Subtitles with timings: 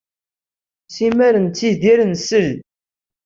[0.95, 2.51] Simmal nettidir nsell.